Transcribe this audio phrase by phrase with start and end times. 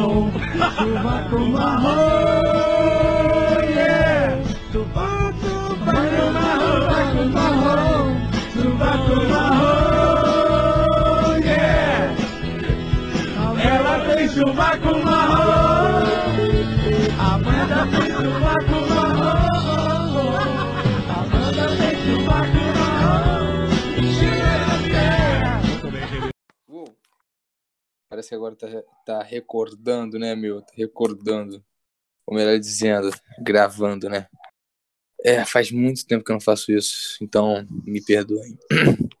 [0.00, 0.32] home.
[0.36, 0.94] It's too
[1.52, 2.45] my home.
[28.26, 28.68] Parece que agora tá,
[29.04, 30.60] tá recordando, né, meu?
[30.60, 31.64] Tá recordando.
[32.26, 34.26] Ou melhor dizendo, gravando, né?
[35.24, 38.58] É, faz muito tempo que eu não faço isso, então me perdoem.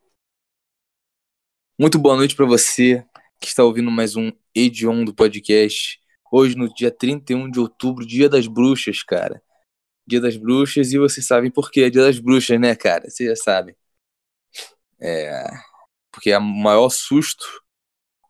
[1.78, 3.04] Muito boa noite pra você
[3.38, 6.00] que está ouvindo mais um Edion do podcast.
[6.32, 9.42] Hoje, no dia 31 de outubro, dia das bruxas, cara.
[10.06, 13.10] Dia das bruxas, e vocês sabem por que é dia das bruxas, né, cara?
[13.10, 13.76] Vocês já sabem.
[14.98, 15.44] É.
[16.10, 17.44] Porque o maior susto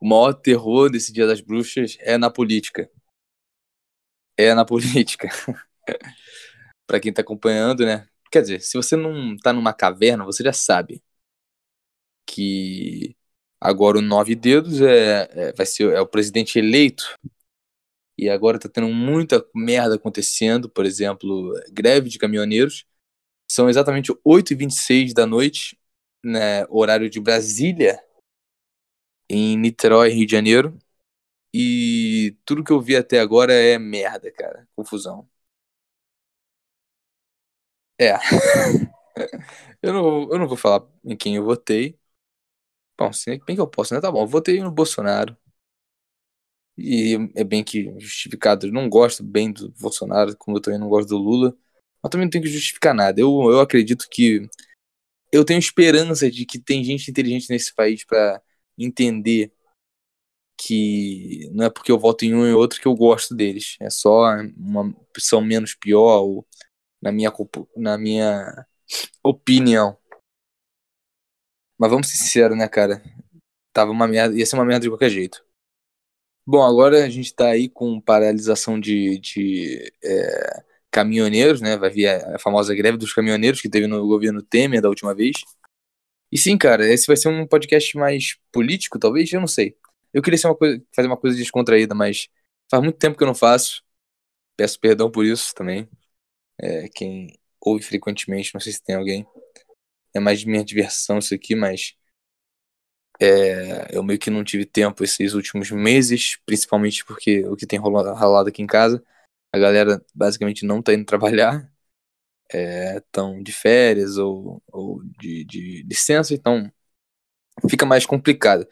[0.00, 2.90] o maior terror desse Dia das Bruxas é na política.
[4.36, 5.28] É na política.
[6.86, 8.06] Pra quem tá acompanhando, né?
[8.30, 11.02] Quer dizer, se você não tá numa caverna, você já sabe
[12.26, 13.16] que
[13.60, 17.04] agora o Nove Dedos é, é- vai ser é o presidente eleito.
[18.18, 22.84] E agora tá tendo muita merda acontecendo, por exemplo, greve de caminhoneiros.
[23.50, 25.78] São exatamente 8h26 da noite,
[26.24, 28.00] né, horário de Brasília,
[29.28, 30.78] em Niterói, Rio de Janeiro.
[31.54, 34.68] E tudo que eu vi até agora é merda, cara.
[34.76, 35.28] Confusão.
[37.98, 38.12] É.
[39.82, 41.98] eu, não, eu não vou falar em quem eu votei.
[42.98, 44.00] Bom, se bem que eu posso, né?
[44.00, 45.36] Tá bom, eu votei no Bolsonaro.
[46.78, 48.66] E é bem que justificado.
[48.66, 51.56] Eu não gosto bem do Bolsonaro, como eu também não gosto do Lula.
[52.02, 53.20] Mas também não tenho que justificar nada.
[53.20, 54.48] Eu, eu acredito que.
[55.32, 58.42] Eu tenho esperança de que tem gente inteligente nesse país pra
[58.78, 59.52] entender
[60.58, 63.76] que não é porque eu voto em um e outro que eu gosto deles.
[63.80, 64.24] É só
[64.56, 66.46] uma opção menos pior, ou,
[67.00, 67.32] na, minha,
[67.76, 68.66] na minha
[69.22, 69.96] opinião.
[71.78, 73.02] Mas vamos ser sinceros, né, cara?
[73.72, 75.44] Tava uma merda, ia ser uma merda de qualquer jeito.
[76.46, 81.76] Bom, agora a gente tá aí com paralisação de, de é, caminhoneiros, né?
[81.76, 85.14] Vai vir a, a famosa greve dos caminhoneiros que teve no governo Temer da última
[85.14, 85.36] vez.
[86.30, 89.76] E sim, cara, esse vai ser um podcast mais político, talvez, eu não sei.
[90.12, 92.28] Eu queria uma coisa, fazer uma coisa descontraída, mas
[92.70, 93.82] faz muito tempo que eu não faço.
[94.56, 95.88] Peço perdão por isso também.
[96.60, 99.26] É, quem ouve frequentemente, não sei se tem alguém.
[100.14, 101.94] É mais de minha diversão isso aqui, mas
[103.20, 107.78] é, eu meio que não tive tempo esses últimos meses, principalmente porque o que tem
[107.78, 109.02] rolado, rolado aqui em casa,
[109.52, 111.70] a galera basicamente não tá indo trabalhar,
[112.52, 116.70] estão de férias ou, ou de, de licença, então
[117.68, 118.66] fica mais complicado.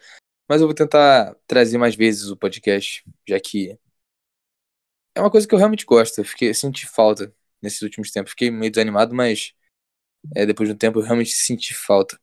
[0.49, 3.77] Mas eu vou tentar trazer mais vezes o podcast, já que
[5.15, 6.19] é uma coisa que eu realmente gosto.
[6.19, 8.31] Eu fiquei, senti falta nesses últimos tempos.
[8.31, 9.53] Fiquei meio desanimado, mas
[10.35, 12.19] é, depois de um tempo eu realmente senti falta.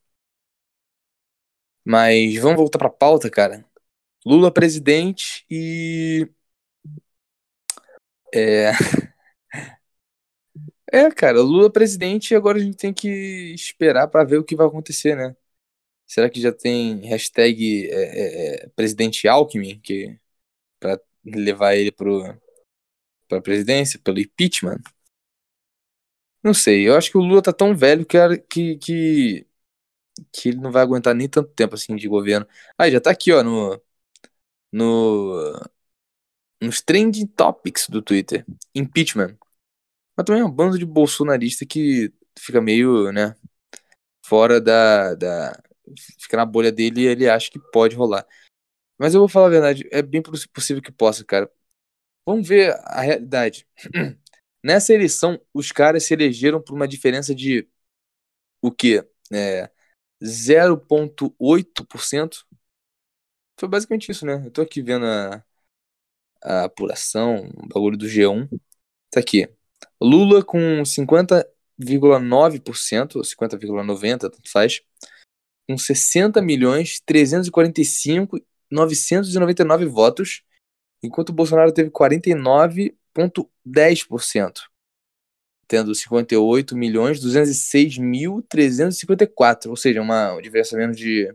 [1.84, 3.64] Mas vamos voltar pra pauta, cara.
[4.26, 6.28] Lula presidente e.
[8.34, 8.72] É.
[10.94, 13.08] É, cara, Lula presidente e agora a gente tem que
[13.54, 15.34] esperar pra ver o que vai acontecer, né?
[16.06, 20.18] Será que já tem hashtag é, é, é, presidente Alckmin que,
[20.80, 22.22] pra levar ele pro,
[23.28, 24.80] pra presidência, pelo impeachment?
[26.42, 29.46] Não sei, eu acho que o Lula tá tão velho que, que, que,
[30.32, 32.46] que ele não vai aguentar nem tanto tempo assim de governo.
[32.78, 33.80] Ah, já tá aqui, ó, no,
[34.72, 35.60] no,
[36.60, 38.44] nos trending topics do Twitter.
[38.74, 39.36] Impeachment.
[40.16, 43.34] Mas também é um bando de bolsonarista que fica meio, né,
[44.26, 45.62] fora da, da...
[46.20, 48.26] Fica na bolha dele e ele acha que pode rolar.
[48.98, 51.50] Mas eu vou falar a verdade, é bem poss- possível que possa, cara.
[52.26, 53.66] Vamos ver a realidade.
[54.64, 57.68] Nessa eleição, os caras se elegeram por uma diferença de
[58.60, 59.04] o quê?
[59.32, 59.70] É,
[60.24, 62.46] 0,8%.
[63.58, 64.34] Foi basicamente isso, né?
[64.46, 65.42] Eu tô aqui vendo a,
[66.42, 68.48] a apuração, o bagulho do G1.
[69.10, 69.48] Tá aqui.
[70.00, 74.80] Lula com 50,9%, ou 50,90%, tanto faz,
[75.68, 78.40] com 60 milhões 345
[78.70, 80.42] 999 votos,
[81.02, 84.60] enquanto Bolsonaro teve 49,10%,
[85.68, 91.32] tendo 58 milhões 206 mil 354, ou seja, uma diferença menos de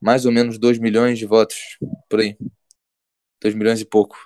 [0.00, 1.78] mais ou menos 2 milhões de votos,
[2.10, 2.36] por aí.
[3.40, 4.18] 2 milhões e pouco.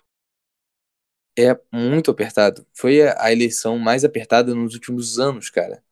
[1.38, 2.66] É muito apertado.
[2.74, 5.84] Foi a eleição mais apertada nos últimos anos, cara.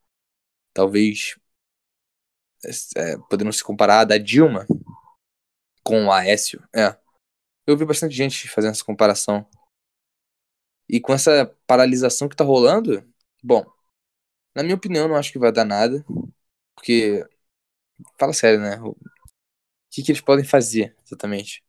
[0.74, 1.36] Talvez
[2.96, 4.66] é, podendo se comparar a da Dilma
[5.84, 6.62] com o Aécio.
[6.74, 6.96] É.
[7.66, 9.48] Eu vi bastante gente fazendo essa comparação.
[10.88, 13.04] E com essa paralisação que tá rolando,
[13.42, 13.64] bom,
[14.54, 16.04] na minha opinião, não acho que vai dar nada.
[16.74, 17.24] Porque,
[18.18, 18.80] fala sério, né?
[18.80, 18.96] O
[19.90, 21.64] que, que eles podem fazer, exatamente?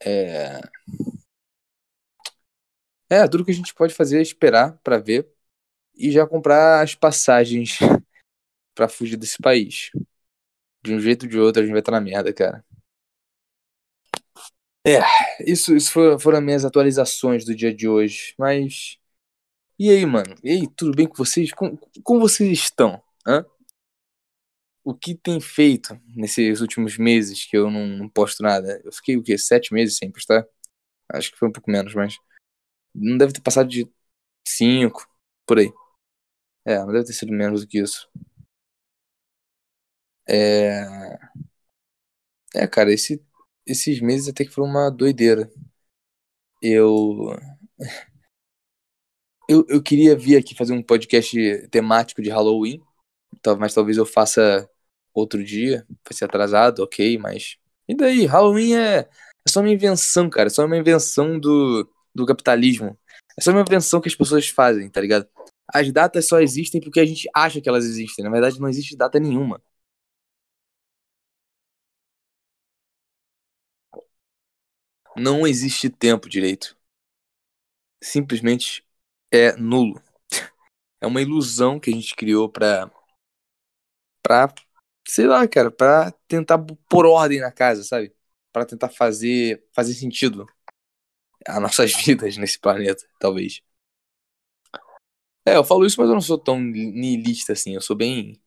[0.00, 0.60] É...
[3.08, 5.28] É, tudo que a gente pode fazer é esperar para ver
[5.96, 7.78] e já comprar as passagens
[8.74, 9.90] para fugir desse país.
[10.82, 12.64] De um jeito ou de outro a gente vai estar na merda, cara.
[14.86, 15.00] É,
[15.44, 18.34] isso, isso foram, foram as minhas atualizações do dia de hoje.
[18.38, 18.98] Mas.
[19.78, 20.36] E aí, mano?
[20.44, 21.52] E aí, tudo bem com vocês?
[21.52, 23.02] Como, como vocês estão?
[23.26, 23.44] Hã?
[24.84, 28.80] O que tem feito nesses últimos meses que eu não, não posto nada?
[28.84, 29.36] Eu fiquei o quê?
[29.36, 30.46] Sete meses sem postar?
[31.12, 32.18] Acho que foi um pouco menos, mas.
[32.96, 33.88] Não deve ter passado de
[34.46, 35.06] cinco,
[35.46, 35.72] por aí.
[36.64, 38.08] É, não deve ter sido menos do que isso.
[40.28, 41.18] É.
[42.54, 43.22] É, cara, esse,
[43.66, 45.50] esses meses até que foram uma doideira.
[46.62, 47.36] Eu.
[49.48, 52.82] Eu, eu queria vir aqui fazer um podcast temático de Halloween,
[53.60, 54.68] mas talvez eu faça
[55.14, 55.86] outro dia.
[56.04, 57.56] Vai ser atrasado, ok, mas.
[57.88, 58.26] E daí?
[58.26, 59.08] Halloween é, é
[59.48, 60.48] só uma invenção, cara.
[60.48, 62.98] É só uma invenção do, do capitalismo.
[63.38, 65.28] É só uma invenção que as pessoas fazem, tá ligado?
[65.72, 68.24] As datas só existem porque a gente acha que elas existem.
[68.24, 69.62] Na verdade, não existe data nenhuma.
[75.16, 76.76] Não existe tempo direito.
[78.02, 78.84] Simplesmente
[79.30, 80.00] é nulo.
[80.98, 82.90] É uma ilusão que a gente criou pra.
[84.22, 84.52] pra.
[85.06, 86.58] sei lá, cara, pra tentar
[86.88, 88.14] pôr ordem na casa, sabe?
[88.52, 89.64] Pra tentar fazer.
[89.74, 90.46] fazer sentido
[91.46, 93.62] as nossas vidas nesse planeta, talvez.
[95.46, 97.74] É, eu falo isso, mas eu não sou tão niilista assim.
[97.74, 98.40] Eu sou bem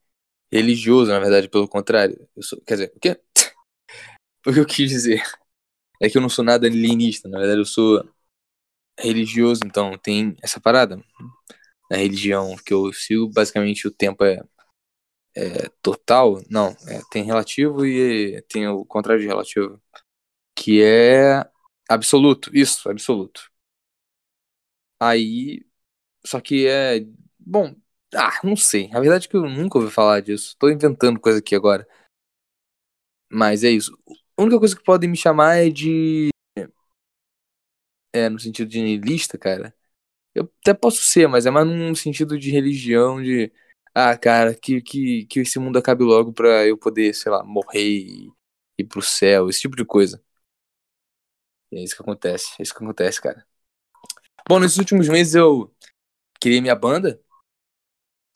[0.51, 2.28] religioso, na verdade, pelo contrário.
[2.36, 3.19] Eu sou, quer dizer, o quê?
[4.46, 5.24] o que eu quis dizer
[6.01, 7.30] é que eu não sou nada niilista.
[7.30, 8.07] Na verdade, eu sou
[9.00, 11.02] religioso, então tem essa parada.
[11.90, 14.42] Na religião que eu sigo, basicamente o tempo é,
[15.36, 16.42] é total.
[16.50, 19.81] Não, é, tem relativo e tem o contrário de relativo.
[20.56, 21.50] Que é
[21.89, 22.50] absoluto.
[22.56, 23.51] Isso, absoluto.
[25.00, 25.65] Aí
[26.25, 27.06] só que é.
[27.39, 27.75] Bom,
[28.15, 28.89] ah, não sei.
[28.94, 30.56] A verdade é que eu nunca ouvi falar disso.
[30.59, 31.88] Tô inventando coisa aqui agora.
[33.31, 33.97] Mas é isso.
[34.38, 36.30] A única coisa que podem me chamar é de.
[38.13, 39.74] É, no sentido de niilista, cara.
[40.35, 43.51] Eu até posso ser, mas é mais num sentido de religião, de.
[43.95, 47.81] Ah, cara, que, que, que esse mundo acabe logo pra eu poder, sei lá, morrer
[47.83, 48.31] e
[48.80, 50.24] ir pro céu, esse tipo de coisa.
[51.71, 52.56] É isso que acontece.
[52.60, 53.45] É isso que acontece, cara.
[54.48, 55.74] Bom, nesses últimos meses eu
[56.42, 57.21] criei minha banda.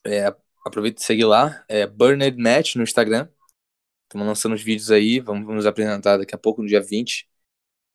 [0.06, 0.28] É,
[0.66, 1.64] aproveita e segue lá.
[1.68, 3.30] É Burned Match no Instagram.
[4.04, 5.20] Estamos lançando os vídeos aí.
[5.20, 7.30] Vamos nos apresentar daqui a pouco, no dia 20.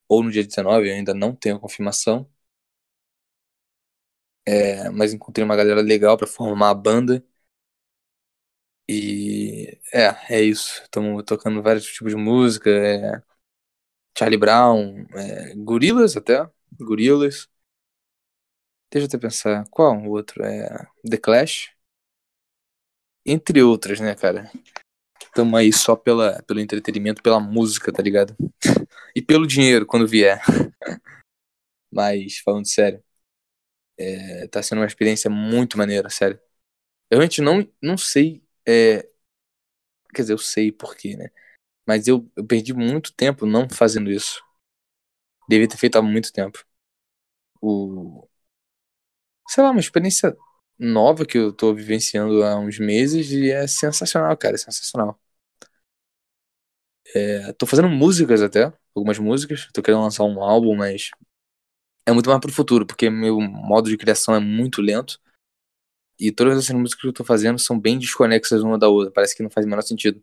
[0.08, 2.30] Ou no dia 19, eu ainda não tenho confirmação.
[4.46, 7.22] É, mas encontrei uma galera legal para formar a banda.
[8.88, 10.82] E é, é isso.
[10.82, 12.70] Estamos tocando vários tipos de música.
[12.70, 13.22] É,
[14.16, 16.48] Charlie Brown, é, Gorilas até.
[16.80, 17.48] Gorilas.
[18.90, 19.64] Deixa eu até pensar.
[19.70, 20.44] Qual o outro?
[20.44, 21.70] É The Clash?
[23.24, 24.50] Entre outras, né, cara?
[25.34, 28.34] Tamo aí só pela, pelo entretenimento, pela música, tá ligado?
[29.14, 30.40] e pelo dinheiro quando vier.
[31.90, 33.02] Mas, falando sério,
[33.98, 36.38] é, tá sendo uma experiência muito maneira, sério.
[37.10, 38.42] Eu realmente não, não sei.
[38.66, 39.08] É,
[40.14, 41.30] quer dizer, eu sei porquê, né?
[41.88, 44.42] Mas eu, eu perdi muito tempo não fazendo isso.
[45.48, 46.64] Devia ter feito há muito tempo.
[47.62, 48.28] O,
[49.48, 50.36] sei lá, uma experiência
[50.78, 55.18] nova que eu tô vivenciando há uns meses e é sensacional, cara, é sensacional.
[57.14, 61.10] É, tô fazendo músicas até, algumas músicas, tô querendo lançar um álbum, mas
[62.06, 65.20] é muito mais pro futuro, porque meu modo de criação é muito lento.
[66.18, 69.36] E todas essas músicas que eu tô fazendo são bem desconexas uma da outra, parece
[69.36, 70.22] que não faz o menor sentido.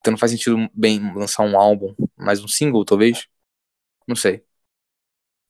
[0.00, 3.26] Então não faz sentido bem lançar um álbum, mais um single, talvez.
[4.08, 4.44] Não sei.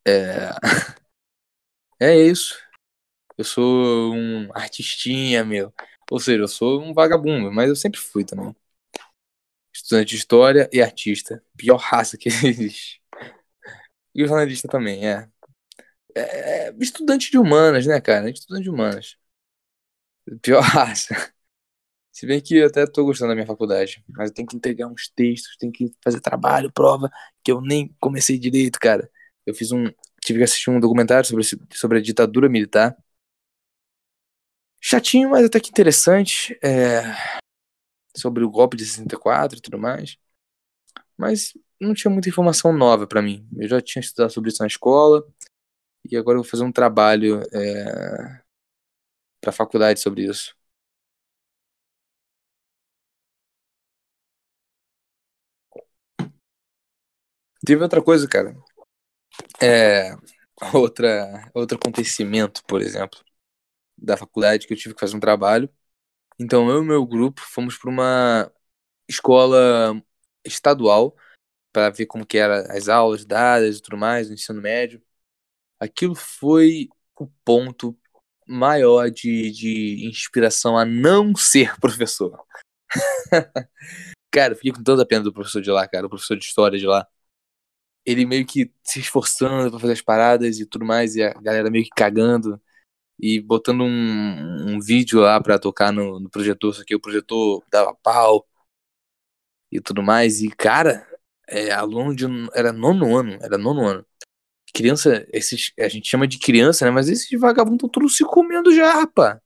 [0.06, 0.50] É.
[2.00, 2.56] É isso.
[3.38, 5.72] Eu sou um artistinha, meu.
[6.10, 8.54] Ou seja, eu sou um vagabundo, mas eu sempre fui também.
[9.74, 11.42] Estudante de história e artista.
[11.56, 13.00] Pior raça que existe.
[14.14, 15.28] E o jornalista também, é.
[16.14, 16.68] é.
[16.68, 18.30] é estudante de humanas, né, cara?
[18.30, 19.16] Estudante de humanas.
[20.42, 21.32] Pior raça.
[22.18, 24.88] Se bem que eu até tô gostando da minha faculdade, mas eu tenho que entregar
[24.88, 27.08] uns textos, tenho que fazer trabalho, prova,
[27.44, 29.08] que eu nem comecei direito, cara.
[29.46, 29.84] Eu fiz um.
[30.20, 32.96] Tive que assistir um documentário sobre, sobre a ditadura militar.
[34.80, 36.58] Chatinho, mas até que interessante.
[36.60, 37.02] É...
[38.16, 40.18] Sobre o golpe de 64 e tudo mais.
[41.16, 43.48] Mas não tinha muita informação nova para mim.
[43.56, 45.24] Eu já tinha estudado sobre isso na escola
[46.10, 48.42] e agora eu vou fazer um trabalho é,
[49.40, 50.57] para a faculdade sobre isso.
[57.68, 58.56] Teve outra coisa, cara.
[59.60, 60.16] É,
[60.72, 63.20] outra, outro acontecimento, por exemplo,
[63.94, 65.68] da faculdade que eu tive que fazer um trabalho.
[66.40, 68.50] Então eu e meu grupo fomos para uma
[69.06, 70.02] escola
[70.46, 71.14] estadual
[71.70, 75.02] para ver como que eram as aulas dadas e tudo mais no ensino médio.
[75.78, 76.88] Aquilo foi
[77.20, 77.94] o ponto
[78.46, 82.42] maior de, de inspiração a não ser professor.
[84.32, 86.78] cara, fiquei com toda a pena do professor de lá, cara, o professor de história
[86.78, 87.06] de lá.
[88.08, 91.70] Ele meio que se esforçando para fazer as paradas e tudo mais, e a galera
[91.70, 92.60] meio que cagando
[93.18, 97.62] e botando um, um vídeo lá para tocar no, no projetor, só que o projetor
[97.70, 98.46] dava pau
[99.70, 100.40] e tudo mais.
[100.42, 101.06] E, cara,
[101.48, 102.24] é, aluno de.
[102.54, 104.06] Era nono ano, era nono ano.
[104.74, 106.90] Criança, esses, a gente chama de criança, né?
[106.90, 109.38] Mas esses vagabundos estão todos se comendo já, rapaz.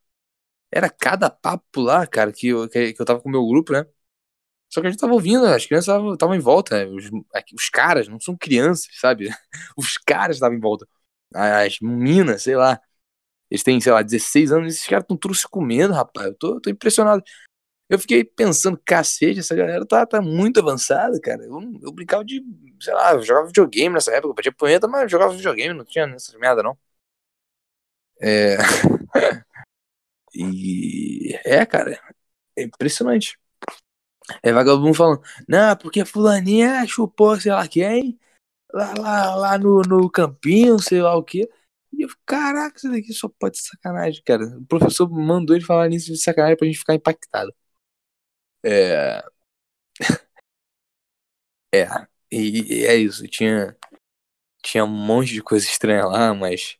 [0.70, 3.86] Era cada papo lá, cara, que eu, que, eu tava com o meu grupo, né?
[4.72, 6.90] Só que a gente tava ouvindo, as crianças estavam em volta, né?
[6.90, 7.10] os,
[7.54, 9.28] os caras não são crianças, sabe?
[9.76, 10.88] Os caras estavam em volta.
[11.34, 12.80] As meninas, sei lá.
[13.50, 16.28] Eles têm, sei lá, 16 anos, esses caras estão todos se comendo, rapaz.
[16.28, 17.22] Eu tô, tô impressionado.
[17.88, 21.44] Eu fiquei pensando, cacete, essa galera tá, tá muito avançada, cara.
[21.44, 22.42] Eu, eu brincava de,
[22.80, 26.06] sei lá, eu jogava videogame nessa época, eu batia punheta, mas jogava videogame, não tinha
[26.06, 26.78] nessa merda, não.
[28.20, 28.56] É.
[30.34, 31.38] e.
[31.44, 32.00] É, cara,
[32.56, 33.38] é impressionante.
[34.42, 38.18] É vagabundo falando, não, porque fulaninha chupou, sei lá quem,
[38.72, 41.48] lá, lá, lá no, no campinho, sei lá o que.
[41.92, 44.44] E eu, caraca, isso daqui só pode ser sacanagem, cara.
[44.58, 47.54] O professor mandou ele falar nisso de sacanagem pra gente ficar impactado.
[48.64, 49.22] É.
[51.74, 51.86] é,
[52.30, 53.26] e, e, é isso.
[53.28, 53.76] Tinha,
[54.62, 56.78] tinha um monte de coisa estranha lá, mas.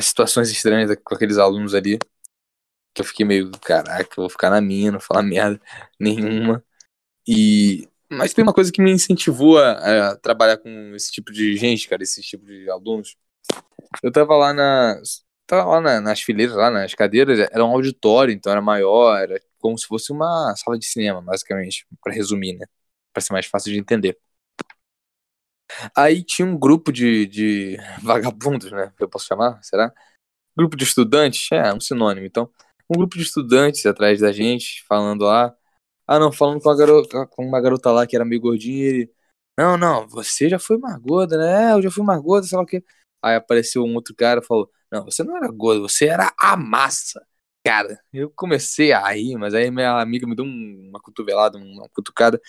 [0.00, 1.98] situações estranhas com aqueles alunos ali.
[2.94, 5.60] Que eu fiquei meio, caraca, eu vou ficar na minha, não falar merda
[6.00, 6.64] nenhuma.
[7.26, 7.88] E.
[8.10, 11.88] Mas tem uma coisa que me incentivou a, a trabalhar com esse tipo de gente,
[11.88, 13.16] cara, esse tipo de alunos.
[14.02, 15.00] Eu tava lá na.
[15.46, 19.40] Tava lá na, nas fileiras, lá nas cadeiras, era um auditório, então era maior, era
[19.58, 22.66] como se fosse uma sala de cinema, basicamente, para resumir, né?
[23.12, 24.18] Para ser mais fácil de entender.
[25.96, 28.92] Aí tinha um grupo de, de vagabundos, né?
[28.98, 29.62] Eu posso chamar?
[29.62, 29.92] Será?
[30.56, 31.50] Grupo de estudantes?
[31.52, 32.26] É, um sinônimo.
[32.26, 32.50] Então,
[32.90, 35.54] um grupo de estudantes atrás da gente, falando lá.
[36.06, 38.86] Ah, não, falando com, garota, com uma garota lá que era meio gordinha.
[38.86, 39.12] Ele,
[39.58, 41.72] não, não, você já foi mais gorda, né?
[41.72, 42.84] Eu já fui mais gorda, sei lá o quê.
[43.22, 46.56] Aí apareceu um outro cara e falou: Não, você não era gorda, você era a
[46.56, 47.24] massa.
[47.64, 52.40] Cara, eu comecei a rir, mas aí minha amiga me deu uma cotovelada, uma cutucada.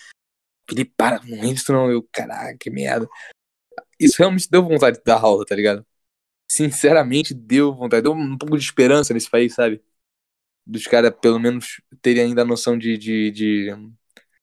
[0.68, 1.90] Falei, para, não isso não.
[1.90, 3.08] Eu, caraca, que merda.
[3.98, 5.86] Isso realmente deu vontade de dar aula, tá ligado?
[6.50, 8.02] Sinceramente, deu vontade.
[8.02, 9.82] Deu um pouco de esperança nesse país, sabe?
[10.66, 13.76] Dos caras, pelo menos, terem ainda a noção de, de, de,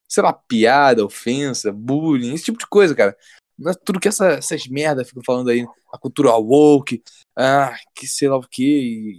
[0.08, 3.18] sei lá, piada, ofensa, bullying, esse tipo de coisa, cara.
[3.58, 5.66] Não é tudo que essa, essas merdas ficam falando aí.
[5.94, 7.04] A cultura woke,
[7.36, 8.64] ah, que sei lá o que,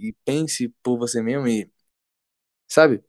[0.09, 1.69] e, pense por você mesmo e.
[2.67, 3.03] Sabe?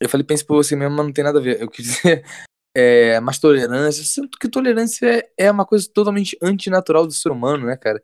[0.00, 1.60] Eu falei pense por você mesmo, mas não tem nada a ver.
[1.60, 2.24] Eu quis dizer
[2.74, 4.04] é, mais tolerância.
[4.04, 5.06] Sinto que tolerância
[5.38, 8.02] é, é uma coisa totalmente antinatural do ser humano, né, cara?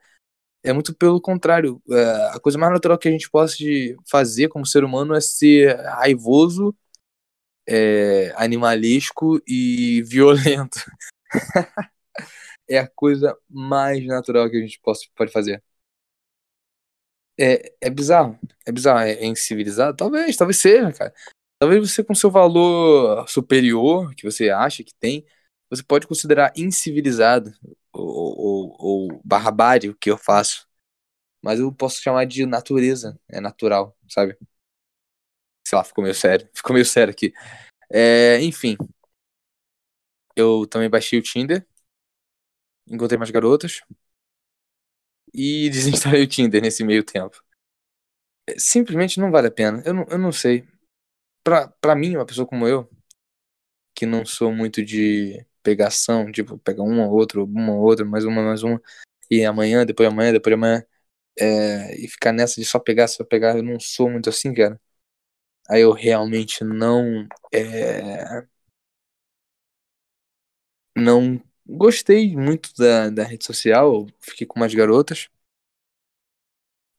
[0.66, 1.80] É muito pelo contrário.
[1.88, 3.56] É, a coisa mais natural que a gente possa
[4.10, 6.76] fazer como ser humano é ser raivoso,
[7.68, 10.80] é, animalesco e violento.
[12.68, 15.62] é a coisa mais natural que a gente possa, pode fazer.
[17.38, 18.36] É, é bizarro.
[18.66, 19.00] É bizarro.
[19.00, 19.96] É, é incivilizado?
[19.96, 21.14] Talvez, talvez seja, cara.
[21.60, 25.24] Talvez você, com seu valor superior, que você acha que tem,
[25.70, 27.52] você pode considerar incivilizado
[27.96, 28.76] ou, ou,
[29.12, 30.66] ou barbárie que eu faço.
[31.42, 33.18] Mas eu posso chamar de natureza.
[33.30, 34.36] É natural, sabe?
[35.66, 36.48] Sei lá, ficou meio sério.
[36.54, 37.32] Ficou meio sério aqui.
[37.92, 38.76] É, enfim.
[40.34, 41.66] Eu também baixei o Tinder
[42.86, 43.80] encontrei mais garotas
[45.32, 47.42] e desinstalei o Tinder nesse meio tempo.
[48.48, 49.82] É, simplesmente não vale a pena.
[49.84, 50.66] Eu não, eu não sei.
[51.44, 52.90] Pra, pra mim, uma pessoa como eu,
[53.94, 58.24] que não sou muito de pegação, tipo, pegar uma ou outra, uma ou outra, mais
[58.24, 58.80] uma, mais uma,
[59.30, 60.84] e amanhã, depois amanhã, depois amanhã,
[61.38, 64.80] é, e ficar nessa de só pegar, só pegar, eu não sou muito assim, cara.
[65.70, 67.26] Aí eu realmente não.
[67.54, 68.44] É,
[70.96, 75.28] não Gostei muito da, da rede social, fiquei com mais garotas.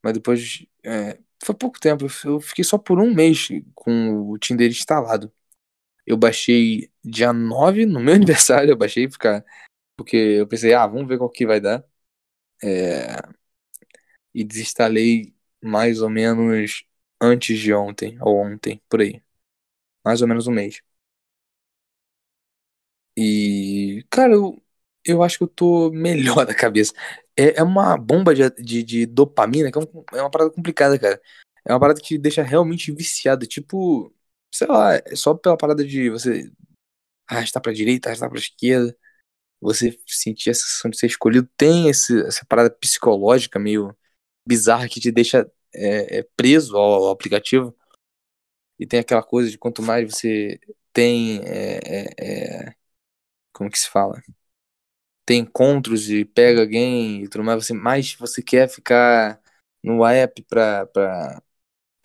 [0.03, 0.65] Mas depois.
[0.83, 5.31] É, foi pouco tempo, eu fiquei só por um mês com o Tinder instalado.
[6.08, 9.46] Eu baixei dia 9, no meu aniversário, eu baixei ficar.
[9.98, 11.86] Porque eu pensei, ah, vamos ver qual que vai dar.
[12.64, 13.18] É,
[14.34, 16.86] e desinstalei mais ou menos
[17.22, 19.22] antes de ontem, ou ontem, por aí.
[20.06, 20.82] Mais ou menos um mês.
[23.18, 24.62] E, cara, eu,
[25.04, 26.94] eu acho que eu tô melhor da cabeça.
[27.36, 30.98] É, é uma bomba de, de, de dopamina, que é, um, é uma parada complicada,
[31.00, 31.22] cara.
[31.66, 33.46] É uma parada que deixa realmente viciado.
[33.48, 34.14] Tipo,
[34.51, 36.51] sei lá, é só pela parada de você
[37.27, 38.98] arrastar pra direita, arrastar pra esquerda,
[39.62, 41.50] você sentir a sensação de ser escolhido.
[41.58, 43.96] Tem esse, essa parada psicológica meio
[44.48, 47.75] bizarra que te deixa é, é preso ao, ao, aplicativo.
[48.80, 50.60] E tem aquela coisa de quanto mais você
[50.94, 51.39] tem.
[51.46, 52.75] É, é, é
[53.54, 54.22] como que se fala?
[55.25, 59.42] Tem encontros e pega alguém e tudo mais, você, mais você quer ficar
[59.84, 61.44] no app pra, pra,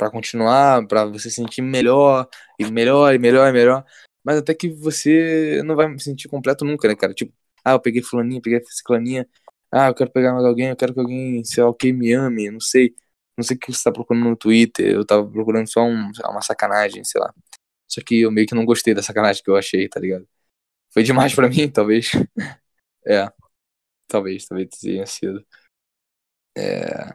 [0.02, 2.28] pra continuar, pra você sentir melhor,
[2.58, 3.84] e melhor, e melhor, e melhor.
[4.24, 7.14] Mas até que você não vai se sentir completo nunca, né, cara?
[7.14, 7.32] Tipo,
[7.64, 9.28] ah, eu peguei fulaninha, peguei ciclaninha.
[9.70, 12.12] Ah, eu quero pegar mais alguém, eu quero que alguém, sei lá, o que me
[12.12, 12.94] ame, não sei.
[13.36, 16.42] Não sei o que você tá procurando no Twitter, eu tava procurando só um, uma
[16.42, 17.32] sacanagem, sei lá.
[17.88, 20.28] Só que eu meio que não gostei da sacanagem que eu achei, tá ligado?
[20.92, 22.12] Foi demais para mim, talvez.
[23.06, 23.28] é.
[24.08, 25.44] Talvez, talvez tenha sido.
[26.56, 27.08] É.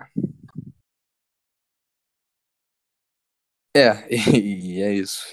[3.75, 4.07] É,
[4.37, 5.23] e, é isso.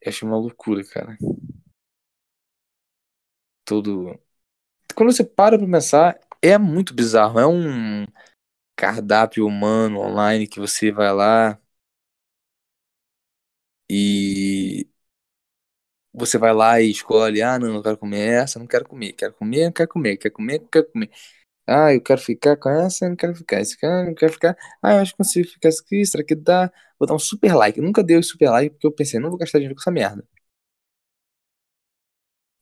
[0.00, 1.16] Eu achei uma loucura, cara.
[3.64, 4.18] Tudo.
[4.96, 7.38] Quando você para pra pensar, é muito bizarro.
[7.40, 8.06] É um
[8.76, 11.60] cardápio humano online que você vai lá
[13.88, 14.86] e
[16.12, 19.32] você vai lá e escolhe, ah, não, não quero comer essa, não quero comer, quero
[19.34, 21.10] comer, não quero comer, quero comer, não quero comer.
[21.66, 24.56] Ah, eu quero ficar com essa, não quero ficar, esse cara, não quero ficar.
[24.82, 26.70] Ah, eu acho que consigo ficar aqui, será que dá?
[26.98, 27.78] Vou dar um super like.
[27.78, 29.90] Eu nunca dei o super like porque eu pensei, não vou gastar dinheiro com essa
[29.90, 30.26] merda.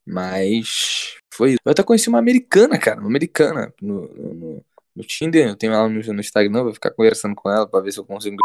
[0.07, 1.61] Mas foi isso.
[1.65, 4.65] Eu até conheci uma americana, cara, uma americana no, no,
[4.97, 5.49] no Tinder.
[5.49, 8.05] Eu tenho ela no, no Instagram, vou ficar conversando com ela pra ver se eu
[8.05, 8.37] consigo.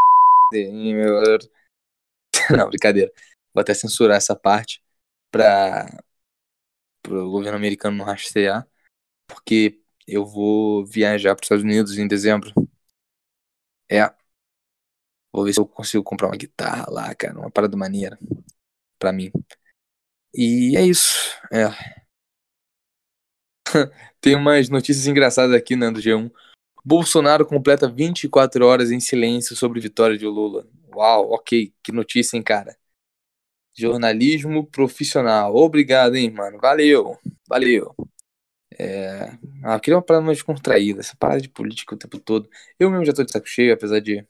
[2.50, 3.12] Não, brincadeira.
[3.54, 4.82] Vou até censurar essa parte
[5.30, 5.86] para
[7.08, 8.66] o governo americano não rastrear,
[9.26, 12.52] porque eu vou viajar para os Estados Unidos em dezembro.
[13.90, 14.12] É.
[15.32, 18.18] Vou ver se eu consigo comprar uma guitarra lá, cara, uma parada maneira
[18.98, 19.30] para mim.
[20.34, 21.14] E é isso.
[21.52, 21.66] É.
[24.20, 26.30] Tem umas notícias engraçadas aqui, né, do G1.
[26.84, 30.66] Bolsonaro completa 24 horas em silêncio sobre vitória de Lula.
[30.94, 32.76] Uau, ok, que notícia, hein, cara.
[33.74, 35.54] Jornalismo profissional.
[35.54, 36.58] Obrigado, hein, mano.
[36.58, 37.18] Valeu.
[37.48, 37.94] Valeu.
[38.78, 39.38] É...
[39.64, 41.00] Ah, eu queria uma parada mais contraída.
[41.00, 42.48] Essa parada de política o tempo todo.
[42.78, 44.26] Eu mesmo já tô de saco cheio, apesar de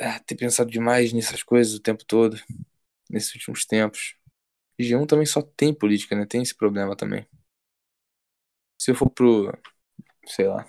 [0.00, 2.36] ah, ter pensado demais nessas coisas o tempo todo.
[3.10, 4.16] Nesses últimos tempos.
[4.80, 6.26] G1 também só tem política, né?
[6.26, 7.26] Tem esse problema também.
[8.78, 9.52] Se eu for pro.
[10.26, 10.66] Sei lá.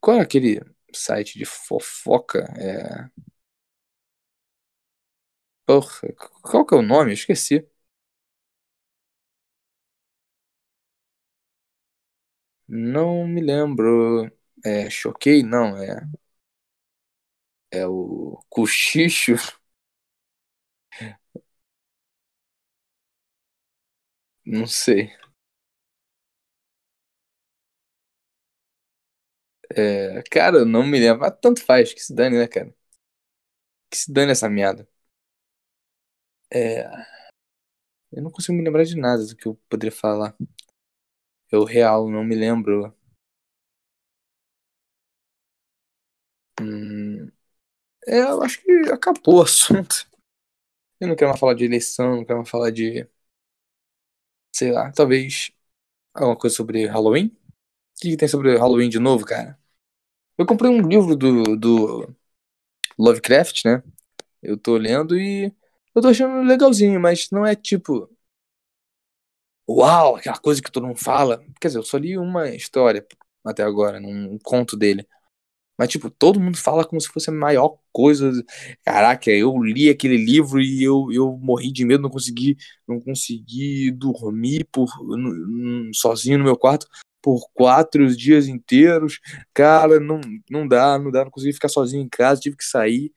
[0.00, 0.60] Qual é aquele
[0.92, 2.40] site de fofoca?
[2.58, 3.10] É.
[5.64, 7.10] Porra, qual que é o nome?
[7.10, 7.64] Eu esqueci.
[12.68, 14.30] Não me lembro.
[14.64, 15.42] É, choquei?
[15.42, 16.06] Não, é.
[17.70, 19.36] É o cochicho.
[24.46, 25.12] Não sei.
[29.74, 31.20] É, cara, não me lembro.
[31.20, 32.72] Mas tanto faz, que se dane, né, cara?
[33.90, 34.88] Que se dane essa merda.
[36.52, 37.06] É.
[38.12, 40.34] Eu não consigo me lembrar de nada do que eu poderia falar.
[41.50, 42.94] Eu real não me lembro.
[46.60, 47.30] Hum,
[48.08, 50.06] é, eu acho que acabou o assunto.
[51.00, 53.08] Eu não quero mais falar de eleição, não quero mais falar de.
[54.52, 55.50] Sei lá, talvez
[56.14, 57.26] alguma coisa sobre Halloween?
[57.28, 59.58] O que, que tem sobre Halloween de novo, cara?
[60.38, 62.14] Eu comprei um livro do, do
[62.98, 63.82] Lovecraft, né?
[64.42, 65.52] Eu tô lendo e
[65.94, 68.10] eu tô achando legalzinho, mas não é tipo.
[69.68, 71.42] Uau, aquela coisa que todo mundo fala.
[71.60, 73.04] Quer dizer, eu só li uma história
[73.44, 75.06] até agora, num conto dele.
[75.78, 78.32] Mas, tipo, todo mundo fala como se fosse a maior coisa.
[78.84, 82.56] Caraca, eu li aquele livro e eu, eu morri de medo, não consegui,
[82.88, 84.88] não consegui dormir por,
[85.94, 86.86] sozinho no meu quarto
[87.22, 89.20] por quatro dias inteiros.
[89.52, 93.12] Cara, não, não dá, não dá, não consegui ficar sozinho em casa, tive que sair.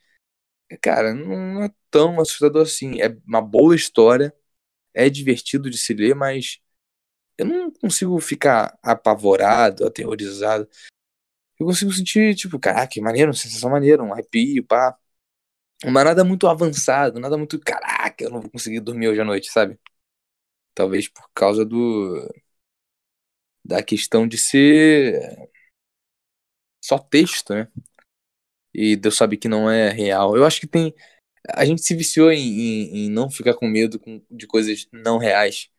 [0.81, 3.01] Cara, não é tão assustador assim.
[3.01, 4.33] É uma boa história,
[4.93, 6.59] é divertido de se ler, mas
[7.37, 10.67] eu não consigo ficar apavorado, aterrorizado.
[11.59, 14.97] Eu consigo sentir, tipo, caraca, que maneiro, sensação maneira, um arrepio, pá.
[15.85, 17.59] Mas nada muito avançado, nada muito.
[17.59, 19.79] Caraca, eu não vou conseguir dormir hoje à noite, sabe?
[20.73, 22.27] Talvez por causa do.
[23.63, 25.49] Da questão de ser.
[26.81, 27.67] Só texto, né?
[28.73, 30.35] E Deus sabe que não é real.
[30.37, 30.93] Eu acho que tem.
[31.47, 33.99] A gente se viciou em, em, em não ficar com medo
[34.29, 35.69] de coisas não reais.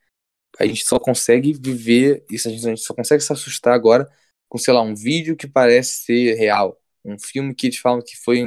[0.59, 4.09] A gente só consegue viver isso, a gente, a gente só consegue se assustar agora
[4.49, 6.79] com, sei lá, um vídeo que parece ser real.
[7.05, 8.41] Um filme que eles falam que foi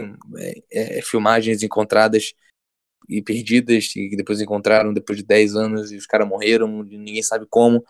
[0.71, 2.35] é, é, filmagens encontradas
[3.09, 7.47] e perdidas, que depois encontraram depois de 10 anos e os caras morreram, ninguém sabe
[7.49, 7.85] como.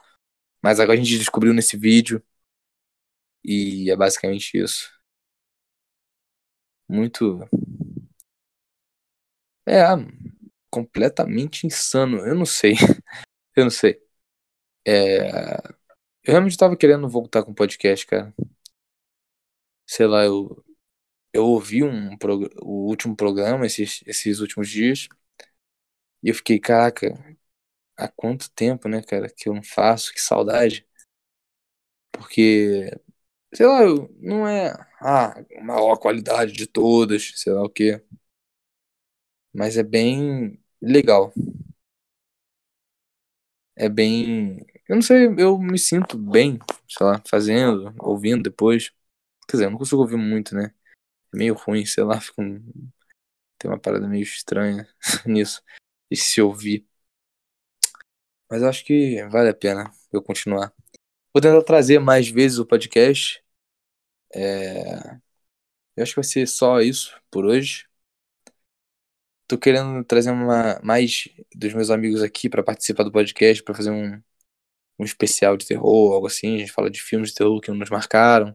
[0.62, 2.22] Mas agora a gente descobriu nesse vídeo.
[3.44, 4.90] E é basicamente isso.
[6.88, 7.40] Muito.
[9.66, 9.82] É,
[10.70, 12.18] completamente insano.
[12.18, 12.74] Eu não sei.
[13.56, 14.00] Eu não sei.
[14.86, 15.56] É...
[16.24, 18.34] Eu realmente tava querendo voltar com o podcast, cara.
[19.86, 20.64] Sei lá, eu,
[21.32, 22.48] eu ouvi um prog...
[22.62, 25.08] o último programa esses, esses últimos dias
[26.24, 27.12] e eu fiquei, caraca,
[27.96, 30.86] há quanto tempo, né, cara, que eu não faço, que saudade.
[32.12, 32.90] Porque,
[33.54, 33.80] sei lá,
[34.20, 38.02] não é ah, a maior qualidade de todas, sei lá o quê.
[39.54, 41.32] Mas é bem legal.
[43.76, 44.64] É bem.
[44.88, 48.90] Eu não sei, eu me sinto bem, sei lá, fazendo, ouvindo depois.
[49.48, 50.74] Quer dizer, eu não consigo ouvir muito, né?
[51.32, 52.60] É meio ruim, sei lá, fica um...
[53.58, 54.88] tem uma parada meio estranha
[55.26, 55.62] nisso.
[56.10, 56.86] E se ouvir.
[58.50, 60.72] Mas eu acho que vale a pena eu continuar.
[61.34, 63.42] Vou tentar trazer mais vezes o podcast.
[64.34, 65.18] É...
[65.96, 67.86] Eu acho que vai ser só isso por hoje.
[69.46, 73.90] Tô querendo trazer uma, mais dos meus amigos aqui para participar do podcast, para fazer
[73.90, 74.20] um,
[74.98, 76.56] um especial de terror, algo assim.
[76.56, 78.54] A gente fala de filmes de terror que nos marcaram.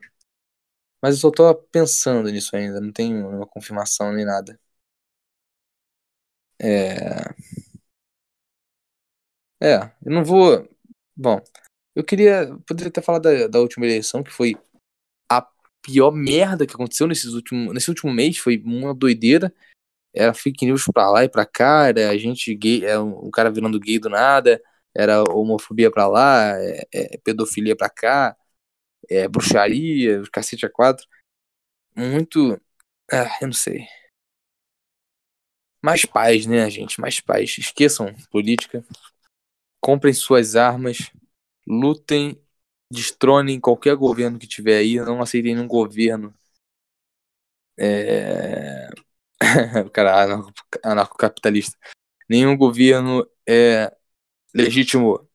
[1.02, 4.60] Mas eu só tô pensando nisso ainda, não tenho uma confirmação nem nada.
[6.62, 7.34] É.
[9.62, 9.76] É,
[10.06, 10.68] eu não vou.
[11.16, 11.42] Bom,
[11.96, 12.56] eu queria.
[12.68, 14.56] Poderia ter falado da, da última eleição, que foi
[15.32, 15.48] a
[15.82, 18.38] pior merda que aconteceu nesses últimos, nesse último mês.
[18.38, 19.54] Foi uma doideira.
[20.14, 23.80] Era fake news pra lá e pra cá, era gente gay, era um cara virando
[23.80, 24.62] gay do nada,
[24.96, 28.36] era homofobia pra lá, é, é, pedofilia pra cá,
[29.10, 31.06] é, bruxaria, cacete a quatro.
[31.96, 32.60] Muito.
[33.12, 33.88] Ah, eu não sei.
[35.82, 37.00] Mais paz, né, gente?
[37.00, 37.58] Mais paz.
[37.58, 38.84] Esqueçam política.
[39.82, 41.12] Comprem suas armas.
[41.68, 42.42] Lutem.
[42.92, 44.96] Destronem qualquer governo que tiver aí.
[44.98, 46.34] Não aceitem nenhum governo.
[47.78, 48.90] É...
[49.86, 50.42] o cara
[50.84, 51.78] anarcocapitalista.
[52.30, 53.96] Nenhum governo é
[54.54, 55.28] legítimo.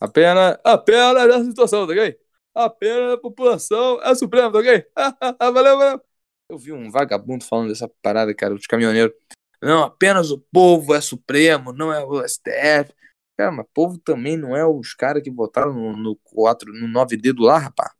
[0.00, 2.18] Apenas, apenas nessa situação, tá ok?
[2.54, 4.86] Apenas a população é suprema, tá ok?
[5.52, 6.00] valeu, valeu.
[6.48, 9.14] Eu vi um vagabundo falando dessa parada, cara, de caminhoneiro.
[9.62, 12.92] Não, apenas o povo é supremo, não é o STF.
[13.36, 17.32] Cara, mas povo também não é os caras que votaram no, no 4, no 9D
[17.32, 17.92] do lá, rapaz.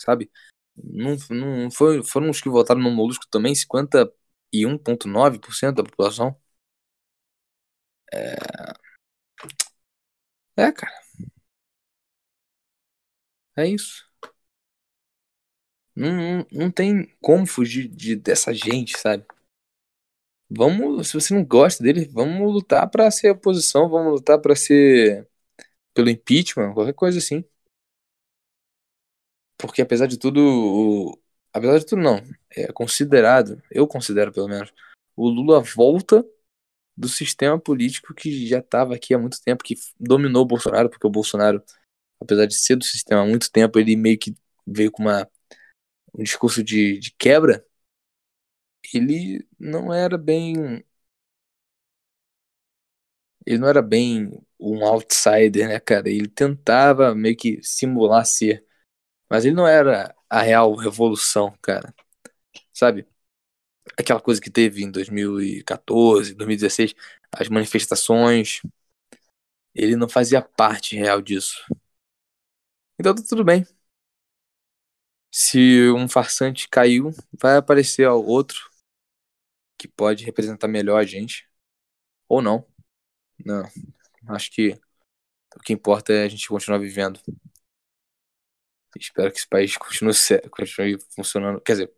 [0.00, 0.30] Sabe?
[0.76, 3.54] Não, não foi, foram os que votaram no Molusco também,
[4.52, 6.36] 51,9% da população.
[8.12, 8.60] É...
[10.56, 11.00] É, cara.
[13.56, 14.04] É isso.
[15.94, 19.24] Não, não, não tem como fugir de, dessa gente, sabe?
[20.48, 25.28] Vamos, se você não gosta dele, vamos lutar para ser oposição, vamos lutar para ser
[25.94, 27.44] pelo impeachment, qualquer coisa assim.
[29.58, 31.18] Porque apesar de tudo, o,
[31.52, 34.72] apesar de tudo não, é considerado, eu considero pelo menos,
[35.16, 36.24] o Lula volta
[36.96, 41.06] do sistema político que já estava aqui há muito tempo, que dominou o Bolsonaro, porque
[41.06, 41.62] o Bolsonaro
[42.20, 44.34] apesar de ser do sistema há muito tempo, ele meio que
[44.66, 45.28] veio com uma,
[46.14, 47.64] um discurso de, de quebra.
[48.94, 50.84] Ele não era bem.
[53.46, 56.08] Ele não era bem um outsider, né, cara?
[56.08, 58.64] Ele tentava meio que simular ser.
[59.30, 61.94] Mas ele não era a real revolução, cara.
[62.72, 63.06] Sabe?
[63.98, 66.94] Aquela coisa que teve em 2014, 2016,
[67.32, 68.62] as manifestações.
[69.74, 71.64] Ele não fazia parte real disso.
[72.98, 73.66] Então tá tudo bem.
[75.32, 78.70] Se um farsante caiu, vai aparecer outro
[79.78, 81.48] que pode representar melhor a gente.
[82.28, 82.66] Ou não.
[83.44, 83.64] Não.
[84.28, 84.78] Acho que
[85.56, 87.20] o que importa é a gente continuar vivendo.
[88.98, 90.14] Espero que esse país continue,
[90.50, 91.60] continue funcionando.
[91.60, 91.92] Quer dizer,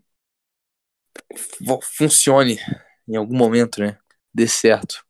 [1.82, 2.58] funcione
[3.08, 3.98] em algum momento, né?
[4.32, 5.04] Dê certo.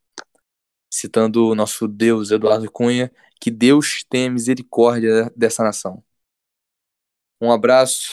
[0.90, 6.02] Citando o nosso Deus, Eduardo Cunha, que Deus tenha misericórdia dessa nação.
[7.40, 8.12] Um abraço.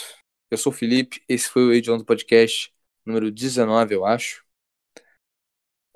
[0.50, 1.24] Eu sou o Felipe.
[1.28, 2.74] Esse foi o Edion do Podcast
[3.06, 4.46] número 19, eu acho.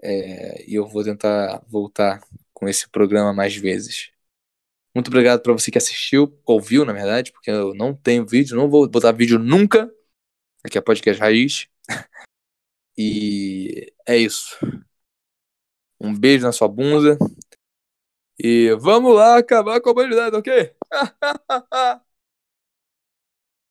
[0.01, 2.21] É, e eu vou tentar voltar
[2.53, 4.12] com esse programa mais vezes.
[4.93, 8.69] Muito obrigado para você que assistiu, ouviu, na verdade, porque eu não tenho vídeo, não
[8.69, 9.91] vou botar vídeo nunca.
[10.63, 11.67] Aqui é Podcast Raiz.
[12.95, 14.55] E é isso.
[15.99, 17.17] Um beijo na sua bunda.
[18.37, 20.75] E vamos lá acabar com a humanidade, ok?